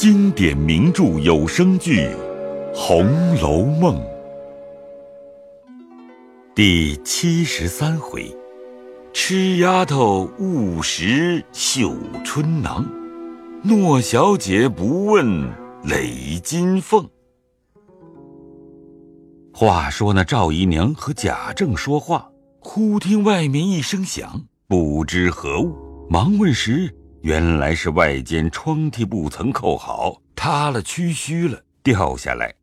[0.00, 2.06] 经典名著有声剧
[2.74, 3.04] 《红
[3.36, 3.96] 楼梦》
[6.54, 8.34] 第七十三回：
[9.12, 11.94] 吃丫头误食绣
[12.24, 12.88] 春囊，
[13.62, 15.52] 诺小姐不问
[15.84, 17.06] 累金凤。
[19.52, 25.76] 话说那赵姨娘和贾政说话，忽听外面一声响，不知何物，
[26.08, 26.96] 忙问时。
[27.22, 32.54] 原来是外间窗屉不曾扣好，塌了屈须了，掉下来。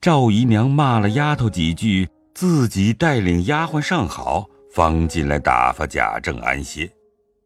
[0.00, 6.90] 赵姨娘骂了丫头几句，自己带领丫鬟上好，方进来打发贾政安歇，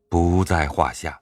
[0.09, 1.21] 不在话下。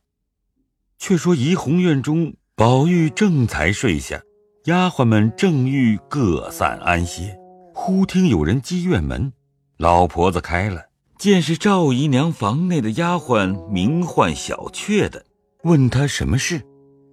[0.99, 4.21] 却说怡红院中，宝玉正才睡下，
[4.65, 7.39] 丫鬟们正欲各散安歇，
[7.75, 9.33] 忽听有人击院门，
[9.77, 10.87] 老婆子开了。
[11.19, 15.25] 见是赵姨娘房内的丫鬟，名唤小雀的，
[15.69, 16.59] 问他什么事，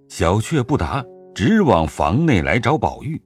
[0.08, 3.20] 小雀不答，直往房内来找宝玉。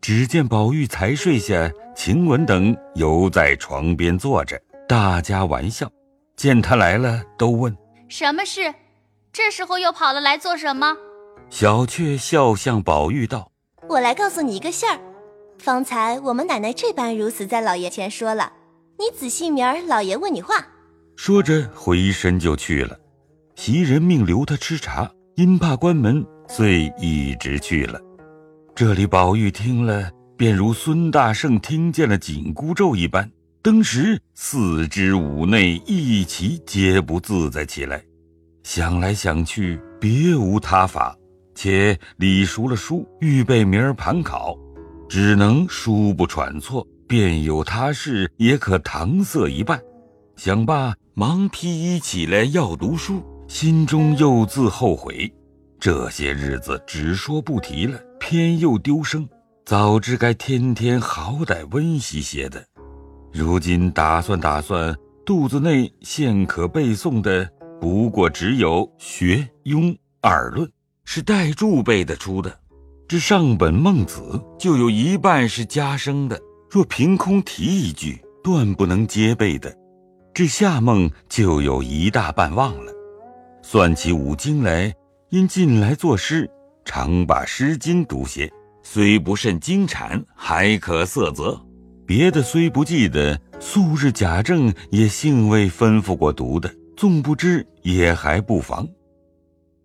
[0.00, 5.86] 只见宝玉才睡下，晴雯等犹在床边坐着，大家玩笑。
[6.34, 7.76] 见他来了，都问
[8.08, 8.74] 什么事，
[9.30, 10.96] 这时候又跑了来做什么？
[11.50, 13.52] 小雀笑向宝玉道
[13.86, 14.98] ：“我来告诉你一个信儿，
[15.58, 18.54] 方才我们奶奶这般如此在老爷前说了。”
[18.98, 20.66] 你仔细，明儿老爷问你话。
[21.16, 22.98] 说着回身就去了。
[23.62, 28.00] 袭人命留他吃茶，因怕关门，遂一直去了。
[28.74, 38.02] 这里宝玉听了，便如孙大圣听见了紧箍咒一般，登时四肢五内一齐皆不自在起来。
[38.62, 41.14] 想来想去，别无他法，
[41.54, 44.56] 且理熟了书，预备明儿盘考，
[45.06, 46.86] 只能书不喘错。
[47.06, 49.78] 便有他事，也可搪塞一半。
[50.36, 55.28] 想罢，忙披衣起来要读书，心中又自后悔。
[55.80, 59.28] 这些日子只说不提了，偏又丢生。
[59.66, 62.64] 早知该天天好歹温习些的。
[63.32, 64.96] 如今打算打算，
[65.26, 67.50] 肚子内现可背诵的，
[67.80, 70.70] 不过只有《学》《庸》二论，
[71.04, 72.56] 是代注背得出的。
[73.08, 74.20] 这上本《孟子》，
[74.58, 76.40] 就有一半是加生的。
[76.70, 79.70] 若凭空提一句，断不能皆背的；
[80.32, 82.92] 这夏梦就有一大半忘了。
[83.72, 84.92] 算起五经来，
[85.28, 86.50] 因近来作诗，
[86.84, 91.56] 常把《诗经》读些，虽不甚精禅，还可色泽。
[92.04, 98.84] 别的虽不记得，素日贾政也幸未吩咐过读的，纵不知也还不妨。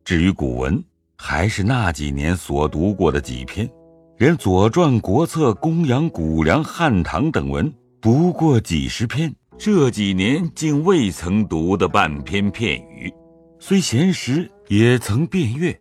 [0.03, 0.83] 至于古文，
[1.15, 3.69] 还是那几年所读过的几篇。
[4.17, 13.13] 连《左传》《国策》《公羊》《谷梁》《汉唐》等文不过几十篇，这几年竟未曾读的半篇片语。
[13.59, 15.79] 虽闲时也曾遍阅，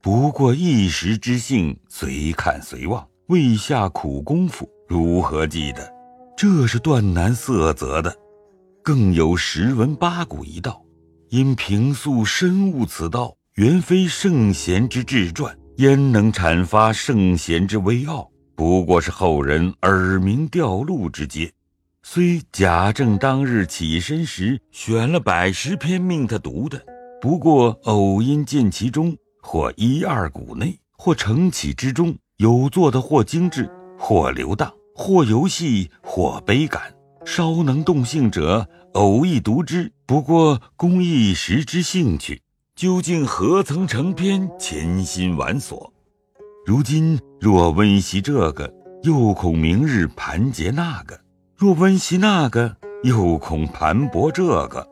[0.00, 5.92] 不过一时之兴，随看随忘，未下苦功夫，如何记得？
[6.36, 8.14] 这是断难色泽的。
[8.82, 10.80] 更有十文八股一道，
[11.30, 15.56] 因平素深悟此道，原非圣贤之志传。
[15.78, 18.30] 焉能阐发圣贤之微奥？
[18.54, 21.52] 不过是后人耳鸣调录之节。
[22.02, 26.82] 虽贾政当日起身时选了百十篇命他读的，
[27.26, 36.94] 不过偶因见其中或一二股内，或承启之中有做的，或精致，或流荡，或游戏，或悲感，
[37.24, 42.40] 稍能动性者，偶一读之，不过供一时之兴趣。
[42.76, 45.92] 究竟何曾成篇，潜心玩索？
[46.64, 48.72] 如今若温习这个，
[49.02, 51.16] 又恐明日盘结那个；
[51.56, 54.86] 若温习那个，又恐盘驳这个。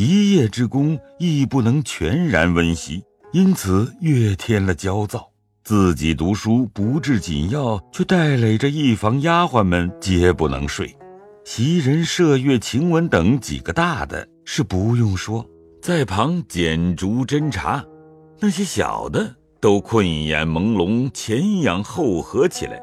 [0.00, 5.28] 一夜之功，亦不能全然温习，因此越添了焦躁。
[5.64, 10.96] 自己读书不至紧要，却带累着一房丫鬟们皆不能睡。
[11.44, 15.44] 袭人、麝月、晴雯等几个大的，是不用说。
[15.82, 17.84] 在旁捡烛斟茶，
[18.38, 22.80] 那些小的都困眼朦胧，前仰后合起来。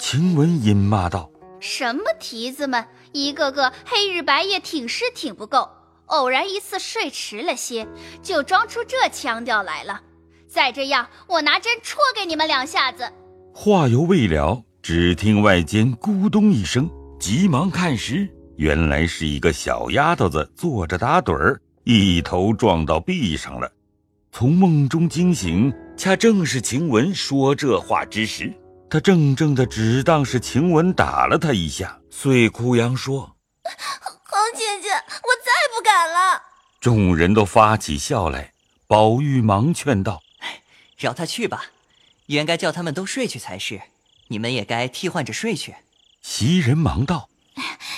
[0.00, 1.30] 晴雯阴骂道
[1.60, 5.68] ：“什么蹄子们，一个个黑日白夜挺尸挺不够，
[6.08, 7.86] 偶然一次睡迟了些，
[8.22, 10.00] 就装出这腔调来了。
[10.46, 13.10] 再这样，我拿针戳给你们两下子。”
[13.54, 16.88] 话犹未了，只听外间咕咚一声，
[17.18, 21.60] 急忙看时，原来是一个小丫头子坐着打盹儿。
[21.84, 23.70] 一头撞到壁上了，
[24.30, 28.52] 从梦中惊醒，恰正是晴雯说这话之时。
[28.90, 33.36] 他怔怔的，只当是晴雯打了他一下，遂哭扬说
[34.30, 36.42] ：“黄姐姐，我再不敢了。”
[36.80, 38.52] 众人都发起笑来。
[38.86, 40.62] 宝玉忙劝道：“哎，
[40.96, 41.66] 饶他去吧，
[42.26, 43.82] 原该叫他们都睡去才是，
[44.28, 45.76] 你们也该替换着睡去。
[46.22, 47.28] 袭人忙道：“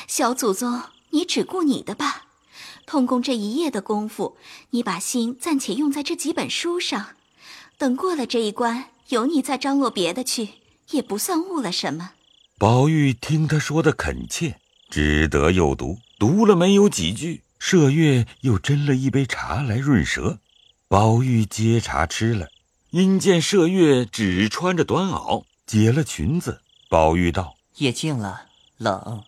[0.09, 2.27] 小祖宗，你只顾你的吧。
[2.87, 4.37] 通共这一夜的功夫，
[4.71, 7.17] 你把心暂且用在这几本书上，
[7.79, 10.49] 等过了这一关，有你再张罗别的去，
[10.91, 12.13] 也不算误了什么。”
[12.59, 14.59] 宝玉听他说的恳切，
[14.91, 15.99] 只得又读。
[16.21, 20.39] 读了没有几句，麝月又斟了一杯茶来润舌。
[20.87, 22.49] 宝玉接茶吃了，
[22.91, 26.61] 因见麝月只穿着短袄，解了裙子。
[26.91, 29.25] 宝玉道：“夜静了，冷，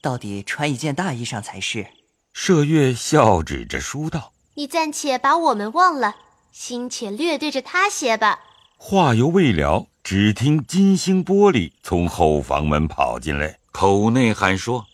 [0.00, 1.88] 到底穿一件大衣裳才是。”
[2.32, 6.14] 麝月笑指着书道：“你暂且把我们忘了，
[6.52, 8.38] 心且略对着他些吧。”
[8.78, 14.86] 话犹未了，只听金星玻璃从后房门跑进来，口内喊说。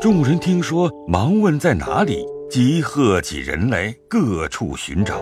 [0.00, 5.20] 众人听说，忙问在哪里，即喝起人来，各处寻找。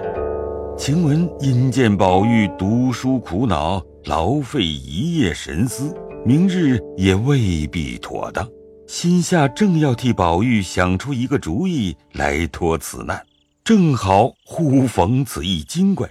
[0.76, 5.96] 晴雯因见宝玉读书苦恼，劳费一夜神思，
[6.26, 8.46] 明日也未必妥当，
[8.86, 13.24] 心下正要替宝玉想出一个主意来脱此难，
[13.64, 16.06] 正好忽逢此一精怪，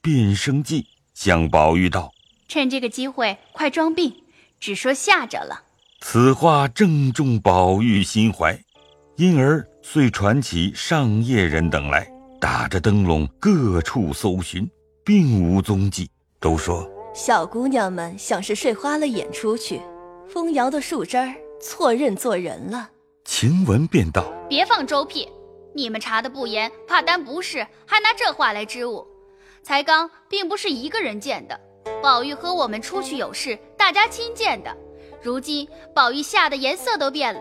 [0.00, 2.10] 便生计向宝玉道
[2.48, 4.10] ：“趁这个机会，快装病，
[4.58, 5.64] 只说吓着了。”
[6.00, 8.58] 此话正中宝玉心怀，
[9.16, 12.06] 因而遂传起上夜人等来，
[12.40, 14.68] 打着灯笼各处搜寻，
[15.04, 16.08] 并无踪迹。
[16.38, 19.80] 都说小姑娘们像是睡花了眼出去，
[20.28, 22.90] 风摇的树枝儿错认做人了。
[23.24, 25.28] 晴雯便道：“别放周屁！
[25.74, 29.04] 你们查的不严，怕担不是，还拿这话来支吾。
[29.62, 31.58] 才刚并不是一个人见的，
[32.02, 34.76] 宝玉和我们出去有事，大家亲见的。”
[35.26, 37.40] 如今宝玉吓得颜色都变了，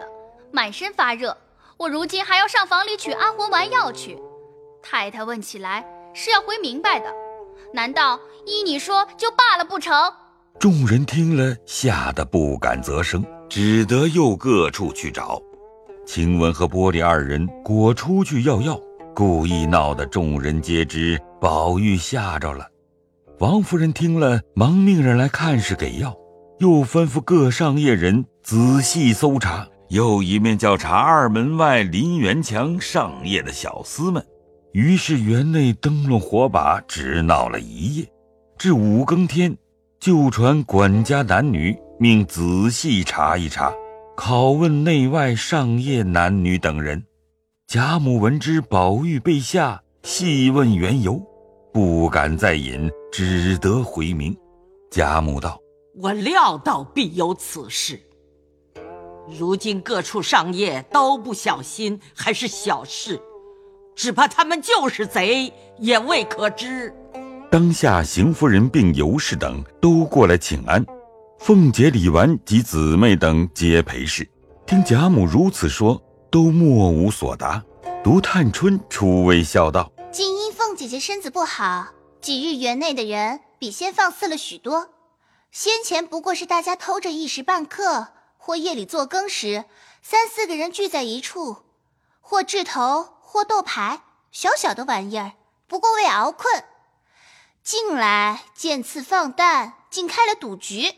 [0.52, 1.38] 满身发热。
[1.78, 4.18] 我如今还要上房里取安魂丸药去。
[4.82, 7.14] 太太问起来是要回明白的，
[7.76, 9.94] 难道依你说就罢了不成？
[10.60, 15.40] 众人听了，吓得不敢啧声，只得又各处去找。
[16.08, 18.82] 晴雯和玻璃二人果出去要药，
[19.14, 22.66] 故意闹得众人皆知宝玉吓着了。
[23.38, 26.16] 王夫人听了，忙命人来看是给药。
[26.60, 34.26] 又吩咐各上夜人仔细搜查，又一面叫查二门外林元墙上夜的小厮们。
[34.72, 38.06] 于是园内灯笼火把直闹了一夜，
[38.58, 39.56] 至五更天，
[40.00, 43.74] 就传管家男女命仔细查一查，
[44.18, 47.04] 拷问内外上夜男女等人。
[47.68, 51.22] 贾母闻之，宝玉被吓，细问缘由，
[51.74, 54.36] 不敢再引，只得回明。
[54.92, 55.60] 贾母道。
[55.98, 58.02] 我料到必有此事。
[59.28, 63.20] 如今各处上夜都不小心，还是小事，
[63.96, 66.94] 只怕他们就是贼，也未可知。
[67.50, 70.86] 当下邢夫人并尤氏等都过来请安，
[71.40, 74.28] 凤姐、李纨及姊妹等皆陪侍。
[74.66, 77.64] 听贾母如此说，都莫无所答。
[78.04, 81.88] 独探春出微笑道：“今因凤姐姐身子不好，
[82.20, 84.90] 几日园内的人比先放肆了许多。”
[85.58, 89.64] 先前不过是大家偷着一时半刻，或夜里做更时，
[90.02, 91.64] 三四个人聚在一处，
[92.20, 94.02] 或掷头，或斗牌，
[94.34, 95.32] 小小的玩意儿，
[95.66, 96.66] 不过为熬困。
[97.64, 100.94] 近来渐次放诞，竟开了赌局，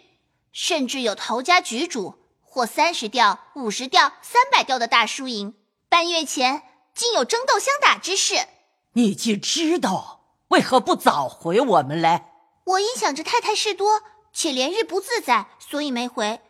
[0.52, 5.54] 甚至有头家局主，或三十吊、五十吊、三百吊的大输赢。
[5.88, 6.64] 半月前
[6.96, 8.48] 竟有争斗相打之事。
[8.94, 12.34] 你既知道，为何不早回我们来？
[12.64, 14.02] 我因想着太太事多。
[14.38, 16.42] 且连日不自在，所以没回，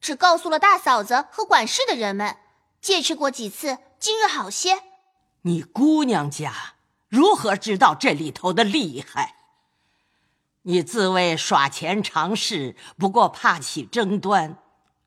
[0.00, 2.38] 只告诉了大嫂子和管事的人们，
[2.80, 4.80] 戒吃过几次，今日好些。
[5.42, 6.76] 你姑娘家
[7.10, 9.34] 如何知道这里头的厉害？
[10.62, 14.56] 你自谓耍钱常事，不过怕起争端，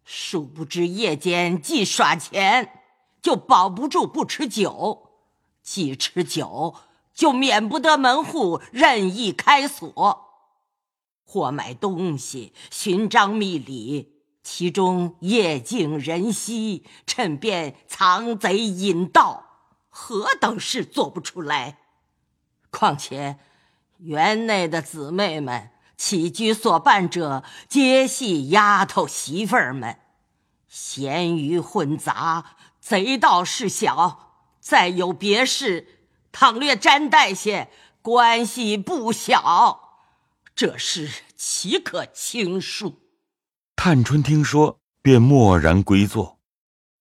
[0.06, 2.84] 殊不知夜间既耍钱，
[3.20, 5.10] 就保不住不吃酒；
[5.64, 6.76] 既吃酒，
[7.16, 10.27] 就免不得门户任意开锁。
[11.30, 19.44] 或买东西，寻章觅礼，其中夜静人稀，趁便藏贼引盗，
[19.90, 21.80] 何等事做不出来？
[22.70, 23.38] 况且
[23.98, 29.98] 园内的姊妹们起居所办者，皆系丫头媳妇儿们，
[30.70, 37.70] 闲鱼混杂，贼盗事小，再有别事，倘略沾带些，
[38.02, 39.87] 关系不小。
[40.58, 42.96] 这事岂可轻恕？
[43.76, 46.40] 探春听说，便默然归坐。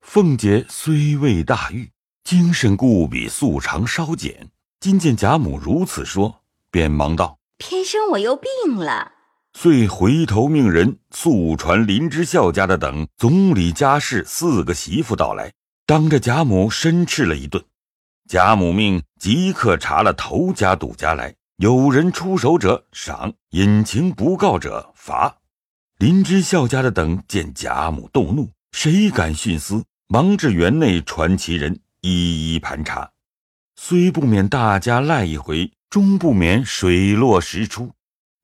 [0.02, 1.90] 凤姐虽未大愈，
[2.22, 4.50] 精神故比素常稍减。
[4.78, 9.12] 今见贾母如此说，便忙道：“偏生我又病了。”
[9.58, 15.50] 遂回头命人速传林之孝家的等总理家事四个媳妇到来，
[15.86, 17.64] 当着贾母申斥了一顿。
[18.28, 25.38] 贾母命即刻查了头家赌家来，有人出手者赏，隐情不告者罚。
[25.96, 29.82] 林之孝家的等见贾母动怒，谁敢徇私？
[30.06, 33.10] 忙至园内传其人，一一盘查，
[33.74, 37.90] 虽不免大家赖一回，终不免水落石出。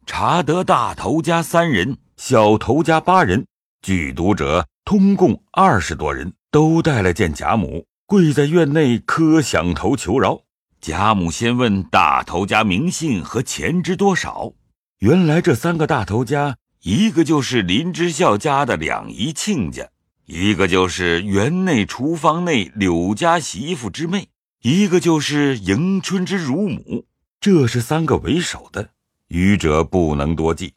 [0.07, 3.45] 查得大头家三人，小头家八人，
[3.83, 10.41] 聚赌者通共二十多人，都带了见贾母，跪在院内磕响头求饶。
[10.83, 14.55] 贾母先问大头家名姓和钱值多少。
[14.99, 19.89] 原来这三个大头家，一个就是林之孝家的两姨亲家，
[20.27, 24.27] 一个就是园内厨房内柳家媳妇之妹，
[24.63, 27.07] 一个就是迎春之乳母。
[27.41, 28.91] 这是三个为首的。
[29.29, 30.75] 愚者不能多记，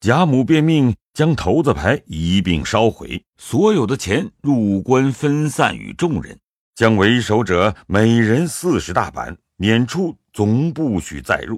[0.00, 6.40] 贾母便命将头子牌一并烧毁，所有的钱入关分散与众人，
[6.76, 11.56] 将为首者每人四十大板，撵出总不许再入；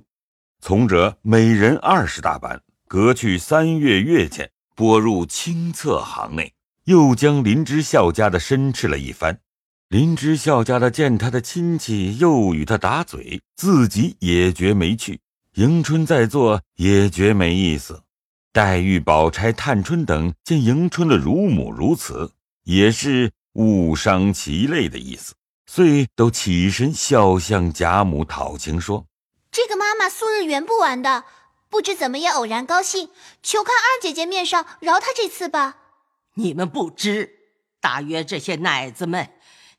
[0.61, 6.55] 从者每人二十大板，革去三月月钱，拨入清册行内。
[6.85, 9.41] 又将林之孝家的申斥了一番。
[9.89, 15.19] 林之孝家的见他的亲戚又与他打嘴，自己也觉没趣。
[15.55, 18.05] 迎春在座，也觉没意思。
[18.53, 22.31] 黛玉、宝钗、探春等见迎春的乳母如此，
[22.63, 25.35] 也是误伤其类的意思，
[25.67, 29.07] 遂都起身笑向贾母讨情说
[29.50, 31.25] ：“这个妈妈素日圆不完的，
[31.69, 33.11] 不知怎么也偶然高兴，
[33.43, 35.78] 求看二姐姐面上饶她这次吧。”
[36.35, 37.31] 你们不知，
[37.81, 39.31] 大约这些奶子们，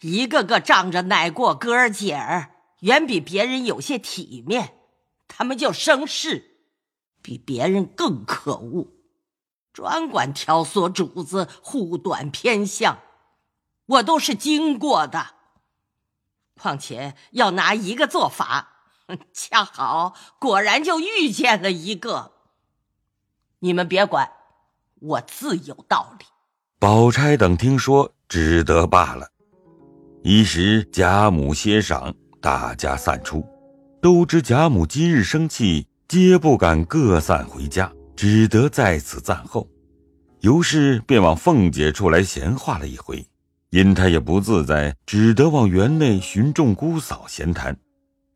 [0.01, 4.73] 一个个仗着奶过哥儿姐儿，远比别人有些体面。
[5.27, 6.57] 他们就生事，
[7.21, 8.87] 比别人更可恶，
[9.71, 12.99] 专管挑唆主子护短偏向，
[13.89, 15.27] 我都是经过的。
[16.55, 18.69] 况且要拿一个做法，
[19.33, 22.33] 恰好果然就遇见了一个。
[23.59, 24.31] 你们别管，
[24.99, 26.25] 我自有道理。
[26.79, 29.27] 宝钗等听说，只得罢了。
[30.23, 33.45] 一时贾母歇晌，大家散出。
[34.01, 39.67] 都知贾母今日生气，皆不敢各散回家，只得在此暂候。
[40.41, 43.25] 尤氏便往凤姐处来闲话了一回，
[43.71, 47.75] 因她也不自在，只得往园内寻众姑嫂闲谈。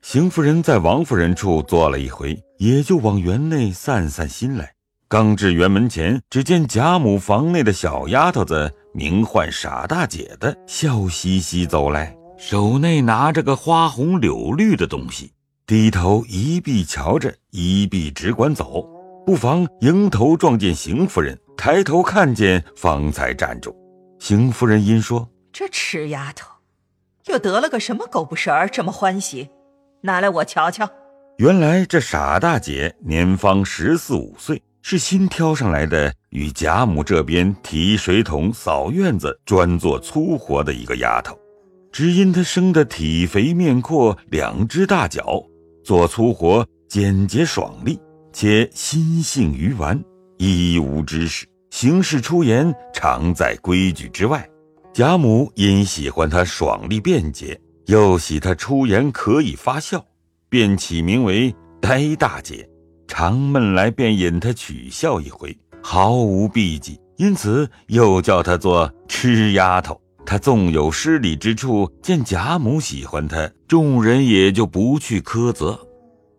[0.01, 4.71] 邢夫人在王夫人处坐了一回，也就往园内散散心来。
[5.07, 15.31] 刚至园门前，只见贾母房内的小丫头子，名唤傻大姐的，笑嘻嘻走来，手内拿着个花红柳绿的东西。
[15.65, 18.85] 低头一臂瞧着，一臂只管走，
[19.25, 23.82] 不妨迎头撞见邢夫人，抬头看见，方才站住。
[24.23, 26.47] 邢夫人因说：“这痴丫头，
[27.25, 29.49] 又得了个什么狗不食儿，这么欢喜？
[30.03, 30.89] 拿来我瞧瞧。”
[31.39, 41.37] 原来这傻大姐年方十四五岁，是新挑上来的，与贾母这边提水桶、扫院子，专做粗活的一个丫头。
[41.91, 45.43] 只因她生得体肥面阔，两只大脚。
[45.83, 47.99] 做粗活简洁爽利，
[48.31, 50.01] 且心性愚顽，
[50.37, 54.47] 一无知识，行事出言常在规矩之外。
[54.93, 60.05] 贾母因喜欢他爽利便捷，又喜他出言可以发笑，
[60.49, 61.51] 便起名为
[61.81, 62.69] 呆大姐。
[63.07, 69.99] 常闷来便引他取笑一回，毫无避忌，因此又叫他做痴丫头。
[70.27, 75.79] 他纵有失礼之处，见贾母喜欢他，众人也就不去苛责。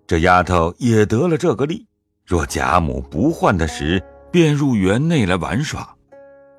[0.07, 1.85] 这丫头也得了这个利，
[2.25, 4.01] 若贾母不唤她时，
[4.35, 5.95] 便入园内来玩耍。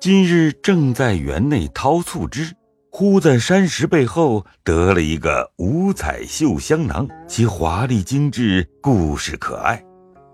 [0.00, 2.54] 今日正在园内掏醋汁，
[2.90, 9.84] 忽在山石背后得了一个五彩绣香囊，其华丽精致，故事可爱，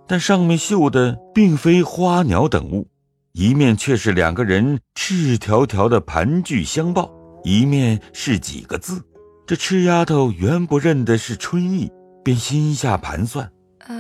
[0.07, 2.87] 但上面绣的并非花鸟等物。
[3.33, 7.11] 一面却是两个人赤条条的盘踞相抱，
[7.43, 9.03] 一面是几个字。
[9.49, 11.91] 这痴丫头原不认得是春意，
[12.23, 13.45] 便心下盘算：
[13.81, 13.91] 啊，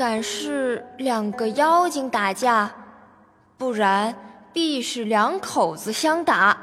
[0.00, 2.74] 敢是两个妖精打架，
[3.58, 4.16] 不然
[4.50, 6.56] 必是两口子相打。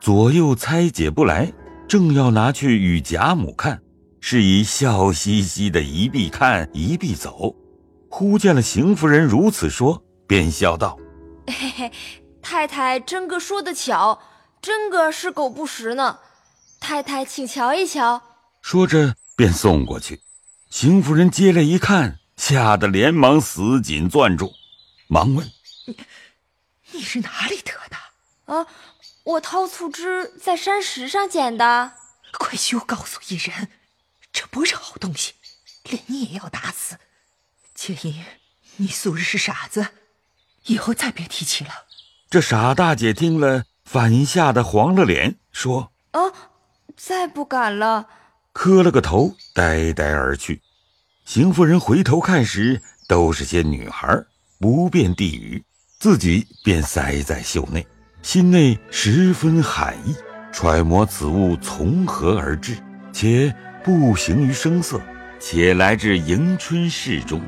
[0.00, 1.52] 左右猜解不来，
[1.86, 3.80] 正要拿去与贾母看，
[4.20, 7.54] 是以笑嘻嘻的一臂看一臂走，
[8.08, 10.02] 忽见了邢夫人如此说。
[10.26, 10.98] 便笑道
[11.46, 11.92] ：“嘿嘿，
[12.42, 14.18] 太太真个说的巧，
[14.60, 16.18] 真个是狗不食呢。
[16.80, 18.20] 太太，请瞧一瞧。”
[18.60, 20.18] 说着便送过去。
[20.70, 22.16] 邢夫人接来一看，
[22.50, 24.52] 吓得连忙死紧攥住，
[25.06, 25.52] 忙问
[25.86, 25.96] ：“你
[26.90, 27.96] 你是哪里得的？”
[28.52, 28.66] 啊，
[29.22, 31.92] 我掏醋汁在山石上捡的。
[32.32, 33.68] 快休告诉一人，
[34.32, 35.34] 这不是好东西，
[35.84, 36.98] 连你也要打死。
[37.76, 38.24] 妾因
[38.78, 39.86] 你素日是傻子，
[40.64, 41.70] 以后再别提起了。
[42.28, 46.20] 这傻大姐听了，反吓得黄了脸，说：“啊，
[46.96, 48.08] 再不敢了。”
[48.52, 50.60] 磕了个头，呆呆而去。
[51.32, 54.20] 邢夫人回头看时，都是些女孩，
[54.58, 55.62] 不便地语，
[55.96, 57.86] 自己便塞在袖内，
[58.20, 60.12] 心内十分寒意，
[60.50, 62.76] 揣摩此物从何而至，
[63.12, 65.00] 且不形于声色，
[65.38, 67.40] 且来至迎春室中。